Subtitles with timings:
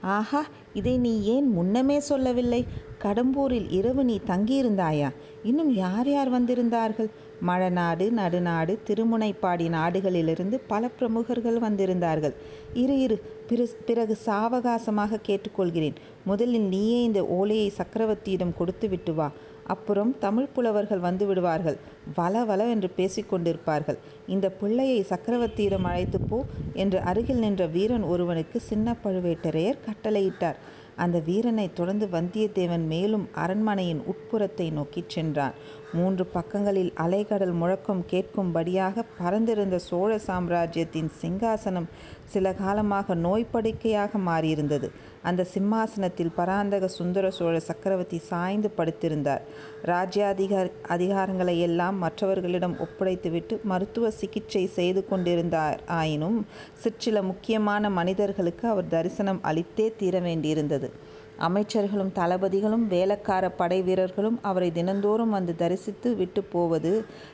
[0.00, 2.66] ஆஹா இதை நீ ஏன் முன்னமே சொல்லவில்லை?
[3.02, 5.12] கடம்பூரில் இரவு நீ தங்கியிருந்தாயா?
[5.42, 7.10] இன்னும் யார் யார் வந்திருந்தார்கள்?
[7.46, 12.34] மழநாடு நடுநாடு திருமுனைப்பாடி நாடுகளிலிருந்து பல பிரமுகர்கள் வந்திருந்தார்கள்.
[12.74, 15.94] இரு இரு பிற பிறகு சாவகாசமாக கேட்டுக்கொள்கிறேன்.
[16.24, 19.32] முதலில் நீயே இந்த ஓலையை சக்கரவர்த்தியிடம் கொடுத்து விட்டு வா.
[19.74, 21.78] அப்புறம் தமிழ் புலவர்கள் வந்து விடுவார்கள்.
[22.14, 26.38] வள வளவென்று பேசிக்கொண்டிருப்பார்கள் இந்த பிள்ளையை சக்கரவர்த்தியிடம் அழைத்து போ
[26.82, 30.58] என்று அருகில் நின்ற வீரன் ஒருவனுக்கு சின்ன பழுவேட்டரையர் கட்டளையிட்டார்.
[30.96, 35.54] அந்த வீரனை தொடர்ந்து வந்தியத்தேவன் மேலும் அரண்மனையின் உட்புறத்தை நோக்கிச் சென்றான்.
[35.92, 41.86] மூன்று பக்கங்களில் அலைகடல் முழக்கம் கேட்கும்படியாக பறந்திருந்த சோழ சாம்ராஜ்யத்தின் சிங்காசனம்
[42.24, 44.88] சில காலமாக நோய்ப்படுக்கையாக மாறியிருந்தது.
[45.22, 49.40] அந்த சிம்மாசனத்தில் பராந்தக சுந்தர சோழ சக்கரவர்த்தி சாய்ந்து படுத்திருந்தார்.
[49.84, 55.80] ராஜ்யாதிகார அதிகாரங்களை எல்லாம் மற்றவர்களிடம் ஒப்படைத்துவிட்டு மருத்துவ சிகிச்சை செய்து கொண்டிருந்தார்.
[55.86, 60.90] ஆயினும் சிற்சில முக்கியமான மனிதர்களுக்கு அவர் தரிசனம் அளித்தே தீர வேண்டியிருந்தது.
[61.38, 66.92] அமைச்சர்களும் தளபதிகளும் வேலக்கார படை வீரர்களும் அவரை தினந்தோறும் வந்து தரிசித்து விட்டு போவது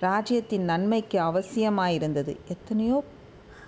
[0.00, 2.34] ராஜ்யத்தின் நன்மைக்கு அவசியமாயிருந்தது.
[2.48, 2.98] எத்தனையோ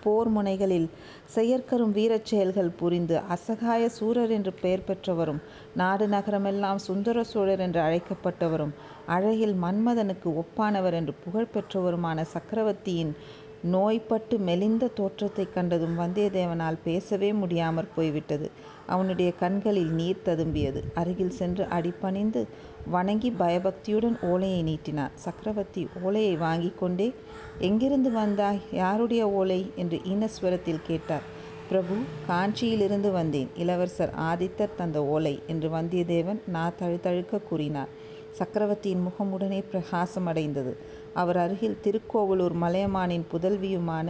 [0.03, 0.87] போர் முனைகளில்
[1.35, 5.41] செயற்கரும் வீரச் செயல்கள் புரிந்து அசகாய சூரர் என்று பெயர் பெற்றவரும்
[5.75, 8.73] நாடு நகரமெல்லாம் சுந்தர சோழர் என்று அழைக்கப்பட்டவரும்
[9.07, 13.13] அழகில் மன்மதனுக்கு ஒப்பானவர் என்று புகழ் பெற்றவருமான சக்கரவர்த்தியின்
[13.63, 18.51] நோய்பட்டு மெலிந்த தோற்றத்தைக் கண்டதும் வந்தியத்தேவனால் பேசவே முடியாமற் போய்விட்டது.
[18.87, 20.83] அவனுடைய கண்களில் நீர் ததும்பியது.
[20.95, 22.47] அருகில் சென்று அடிபணிந்து
[22.87, 25.11] வணங்கி பயபக்தியுடன் ஓலையை நீட்டினார்.
[25.15, 27.15] சக்கரவர்த்தி ஓலையை வாங்கி கொண்டே
[27.59, 28.61] எங்கிருந்து வந்தாய்?
[28.73, 29.71] யாருடைய ஓலை?
[29.77, 31.23] என்று ஈனஸ்வரத்தில் கேட்டார்.
[31.69, 31.95] பிரபு
[32.29, 33.49] காஞ்சியிலிருந்து வந்தேன்.
[33.57, 37.89] இளவரசர் ஆதித்தர் தந்த ஓலை என்று வந்தியத்தேவன் நா தழுதழுக்க கூறினார்.
[38.31, 40.77] சக்கரவர்த்தியின் முகம் உடனே பிரகாசமடைந்தது
[41.21, 44.09] அவர் அருகில் திருக்கோவலூர் மலையமானின் புதல்வியுமான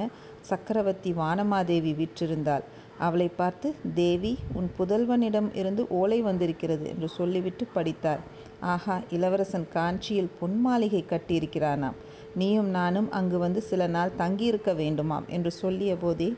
[0.51, 2.65] சக்கரவர்த்தி வானமாதேவி வீற்றிருந்தாள்.
[2.98, 8.23] அவளை பார்த்து தேவி உன் புதல்வனிடம் இருந்து ஓலை வந்திருக்கிறது என்று சொல்லிவிட்டு படித்தார்.
[8.73, 11.99] ஆஹா இளவரசன் காஞ்சியில் பொன் மாளிகை கட்டியிருக்கிறானாம்.
[12.34, 16.28] நீயும் நானும் அங்கு வந்து சில நாள் தங்கியிருக்க வேண்டுமாம் என்று சொல்லிய போதே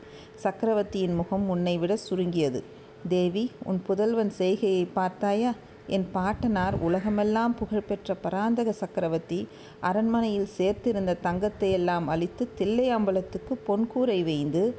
[0.43, 2.61] சக்கரவர்த்தியின் முகம் உன்னை விட சுருங்கியது.
[3.07, 5.51] தேவி உன் புதல்வன் செய்கையை பார்த்தாயா?
[5.87, 9.47] என் பாட்டனார் உலகமெல்லாம் புகழ்பெற்ற பராந்தக சக்கரவர்த்தி
[9.79, 14.75] அரண்மனையில் சேர்த்திருந்த தங்கத்தையெல்லாம் அழித்து தில்லை அம்பலத்துக்கு பொன்கூரை வேய்ந்து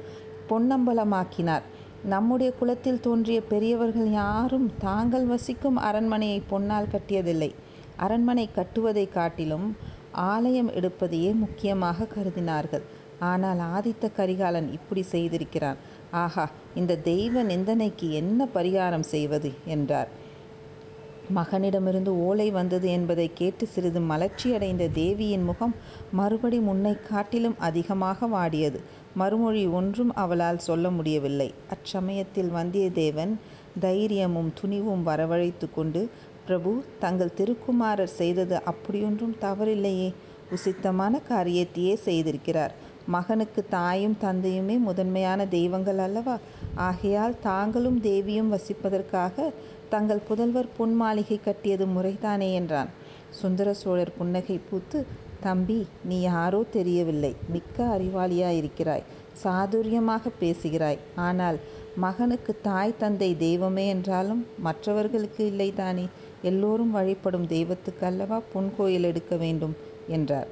[0.49, 1.61] பொன்னம்பலமாக்கினார்.
[2.03, 7.51] நம்முடைய குலத்தில் தோன்றிய பெரியவர்கள் யாரும் தாங்கள் வசிக்கும் அரண்மனையை பொன்னால் கட்டியதில்லை.
[7.97, 9.77] அரண்மனை கட்டுவதை காட்டிலும்
[10.11, 12.81] ஆலயம் எடுப்பதையே முக்கியமாக கருதினார்கள்.
[13.19, 15.75] ஆனால் ஆதித்த கரிகாலன் இப்படி செய்திருக்கிறான்.
[16.11, 19.53] ஆஹா இந்த தெய்வ நிந்தனைக்கு என்ன பரிகாரம் செய்வது?
[19.65, 20.07] என்றார்.
[21.35, 25.75] மகனிடமிருந்து ஓலை வந்தது என்பதை கேட்டு சிறிது மலர்ச்சியடைந்த தேவியின் முகம்
[26.11, 28.79] மறுபடி முன்னை காட்டிலும் அதிகமாக வாடியது.
[29.15, 31.53] மறுமொழி ஒன்றும் அவளால் சொல்ல முடியவில்லை.
[31.69, 33.33] அச்சமயத்தில் வந்தியத்தேவன்
[33.79, 36.09] தைரியமும் துணிவும் வரவழைத்து கொண்டு
[36.45, 40.13] பிரபு தங்கள் திருக்குமாரர் செய்தது அப்படியொன்றும் தவறில்லையே.
[40.51, 42.73] உசித்தமான காரியத்தையே செய்திருக்கிறார்.
[43.07, 46.37] மகனுக்கு தாயும் தந்தையுமே முதன்மையான தெய்வங்கள் அல்லவா?
[46.75, 49.53] ஆகையால் தாங்களும் தேவியும் வசிப்பதற்காக
[49.89, 52.89] தங்கள் புதல்வர் பொன் மாளிகை கட்டியது முறைதானே என்றான்.
[53.29, 55.05] சுந்தர சோழர் புன்னகை பூத்து
[55.39, 57.35] தம்பி நீ யாரோ தெரியவில்லை.
[57.49, 59.03] மிக்க அறிவாளியாயிருக்கிறாய்.
[59.43, 60.97] சாதுரியமாக பேசுகிறாய்.
[61.15, 61.59] ஆனால்
[61.95, 66.05] மகனுக்கு தாய் தந்தை தெய்வமே என்றாலும் மற்றவர்களுக்கு இல்லைதானே?
[66.41, 69.75] எல்லோரும் வழிபடும் தெய்வத்துக்கு அல்லவா பொன் கோயில் எடுக்க வேண்டும்?
[70.07, 70.47] என்றார்.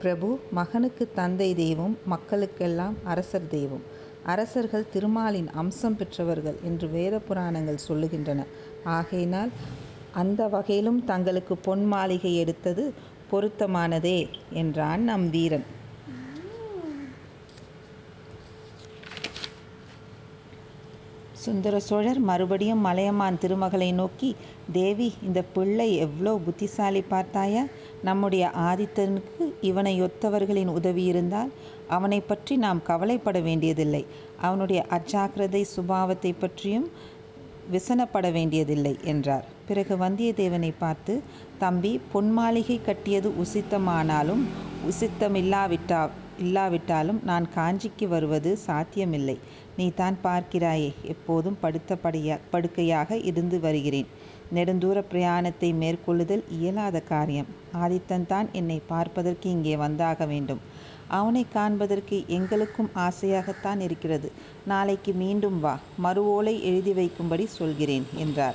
[0.00, 3.84] பிரபு மகனுக்கு தந்தை தெய்வம் மக்களுக்கெல்லாம் அரசர் தெய்வம்.
[4.22, 8.40] அரசர்கள் திருமாலின் அம்சம் பெற்றவர்கள் என்று வேத புராணங்கள் சொல்லுகின்றன.
[8.84, 9.50] ஆகையினால்
[10.12, 12.84] அந்த வகையிலும் தங்களுக்கு பொன் மாளிகை எடுத்தது
[13.30, 14.18] பொருத்தமானதே
[14.52, 15.30] என்றான் நம்
[21.44, 24.30] சுந்தர சோழர் மறுபடியும் மலையமான் திருமகளை நோக்கி
[24.72, 27.62] தேவி இந்த பிள்ளை எவ்வளோ புத்திசாலி பார்த்தாயா?
[28.02, 31.50] நம்முடைய ஆதித்தனுக்கு இவனை ஒத்தவர்களின் உதவி இருந்தால்
[31.88, 34.02] அவனை பற்றி நாம் கவலைப்பட வேண்டியதில்லை.
[34.40, 36.86] அவனுடைய அஜாக்கிரதை சுபாவத்தை பற்றியும்
[37.72, 39.46] விசனப்பட வேண்டியதில்லை என்றார்.
[39.68, 41.14] பிறகு வந்தியத்தேவனை பார்த்து
[41.58, 44.42] தம்பி பொன் மாளிகை கட்டியது உசித்தமானாலும்
[44.90, 46.02] உசித்தமில்லாவிட்டா
[46.38, 49.36] இல்லாவிட்டாலும் நான் காஞ்சிக்கு வருவது சாத்தியமில்லை.
[49.76, 54.08] நீ தான் பார்க்கிறாயே எப்போதும் படுத்த படையா படுக்கையாக இருந்து வருகிறேன்.
[54.52, 57.46] நெடுந்தூர பிரயாணத்தை மேற்கொள்ளுதல் இயலாத காரியம்.
[57.72, 60.60] ஆதித்தன் தான் என்னை பார்ப்பதற்கு இங்கே வந்தாக வேண்டும்.
[61.08, 64.32] அவனை காண்பதற்கு எங்களுக்கும் ஆசையாகத்தான் இருக்கிறது.
[64.64, 65.78] நாளைக்கு மீண்டும் வா.
[65.96, 68.54] மறு ஓலை எழுதி வைக்கும்படி சொல்கிறேன் என்றார்.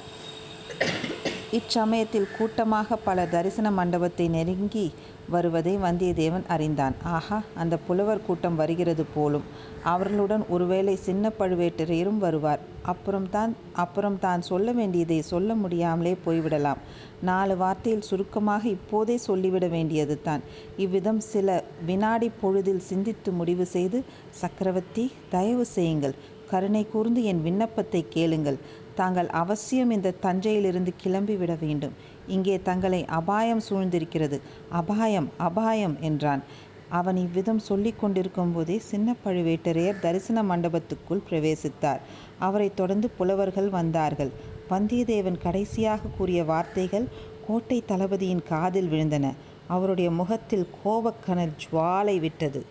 [1.52, 4.84] இச்சமயத்தில் கூட்டமாக பலர் தரிசன மண்டபத்தை நெருங்கி
[5.28, 6.96] வருவதை வந்தியத்தேவன் அறிந்தான்.
[7.08, 9.46] ஆகா, அந்தப் புலவர் கூட்டம் வருகிறது போலும்.
[9.84, 12.62] அவர்களுடன் ஒருவேளை சின்ன பழுவேட்டரையரும் வருவார்.
[12.84, 16.82] அப்புறம்தான் அப்புறம் தான் சொல்ல வேண்டியதைச் சொல்ல முடியாமலே போய்விடலாம்.
[17.22, 20.44] நாலு வார்த்தையில் சுருக்கமாக இப்போதே சொல்லிவிட வேண்டியதுதான்.
[20.78, 21.48] இவ்விதம் சில
[21.86, 24.00] வினாடி பொழுதில் சிந்தித்து முடிவு செய்து,
[24.36, 26.16] சக்கரவர்த்தி, தயவு செய்யுங்கள்.
[26.50, 28.58] கருணை கூர்ந்து என் விண்ணப்பத்தைக் கேளுங்கள்.
[28.96, 31.94] தாங்கள் அவசியம் இந்த தஞ்சையிலிருந்து கிளம்பி விட வேண்டும்.
[32.28, 34.42] இங்கே தங்களை அபாயம் சூழ்ந்திருக்கிறது.
[34.70, 36.44] அபாயம், அபாயம் என்றான்.
[36.90, 42.00] அவன் இவ்விதம் சொல்லி கொண்டிருக்கும் போதே சின்ன பழுவேட்டரையர் தரிசன மண்டபத்துக்குள் பிரவேசித்தார்.
[42.40, 44.30] அவரைத் தொடர்ந்து புலவர்கள் வந்தார்கள்.
[44.70, 47.08] வந்தியத்தேவன் கடைசியாக கூறிய வார்த்தைகள்
[47.48, 49.34] கோட்டை தளபதியின் காதில் விழுந்தன.
[49.68, 52.66] அவருடைய முகத்தில் கோபக்கனல் ஜுவாலை விட்டது.